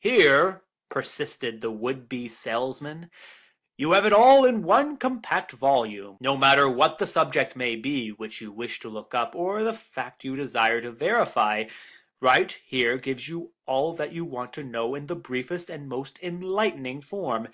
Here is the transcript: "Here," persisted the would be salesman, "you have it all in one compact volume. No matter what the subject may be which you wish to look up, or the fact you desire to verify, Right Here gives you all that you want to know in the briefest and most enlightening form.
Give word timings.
"Here," 0.00 0.64
persisted 0.88 1.60
the 1.60 1.70
would 1.70 2.08
be 2.08 2.26
salesman, 2.26 3.12
"you 3.76 3.92
have 3.92 4.04
it 4.06 4.12
all 4.12 4.44
in 4.44 4.64
one 4.64 4.96
compact 4.96 5.52
volume. 5.52 6.16
No 6.18 6.36
matter 6.36 6.68
what 6.68 6.98
the 6.98 7.06
subject 7.06 7.54
may 7.54 7.76
be 7.76 8.08
which 8.10 8.40
you 8.40 8.50
wish 8.50 8.80
to 8.80 8.88
look 8.88 9.14
up, 9.14 9.36
or 9.36 9.62
the 9.62 9.72
fact 9.72 10.24
you 10.24 10.34
desire 10.34 10.80
to 10.80 10.90
verify, 10.90 11.66
Right 12.20 12.50
Here 12.66 12.98
gives 12.98 13.28
you 13.28 13.52
all 13.66 13.92
that 13.94 14.12
you 14.12 14.24
want 14.24 14.52
to 14.54 14.64
know 14.64 14.96
in 14.96 15.06
the 15.06 15.14
briefest 15.14 15.70
and 15.70 15.88
most 15.88 16.18
enlightening 16.24 17.00
form. 17.02 17.46